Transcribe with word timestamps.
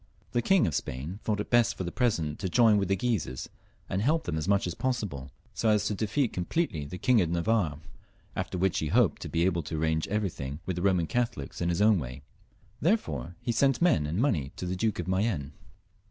The 0.31 0.41
King 0.41 0.65
of 0.65 0.73
Spain 0.73 1.19
thought 1.23 1.39
it 1.39 1.51
best 1.51 1.77
for 1.77 1.83
the 1.83 1.91
present 1.91 2.39
to 2.39 2.49
join 2.49 2.77
with 2.79 2.87
the 2.87 2.95
Guises 2.95 3.47
and 3.87 4.01
help 4.01 4.23
them 4.23 4.35
as 4.35 4.47
much 4.47 4.65
as 4.65 4.73
possible, 4.73 5.29
so 5.53 5.69
as 5.69 5.85
to 5.85 5.93
defeat 5.93 6.33
completely 6.33 6.85
the 6.85 6.97
King 6.97 7.21
of 7.21 7.29
Navarre, 7.29 7.77
after 8.35 8.57
which 8.57 8.79
he 8.79 8.87
hoped 8.87 9.21
to 9.21 9.29
be 9.29 9.45
able 9.45 9.61
to 9.61 9.77
arrange 9.77 10.07
everything 10.07 10.59
with 10.65 10.77
the 10.77 10.81
Soman 10.81 11.07
Catholics 11.07 11.61
in 11.61 11.69
his 11.69 11.83
own 11.83 11.99
way. 11.99 12.23
Therefore 12.81 13.35
he 13.43 13.51
sent 13.51 13.79
men 13.79 14.07
and 14.07 14.17
money 14.17 14.51
to 14.55 14.65
the 14.65 14.75
Duke 14.75 14.97
of 14.97 15.07
Mayenne. 15.07 15.51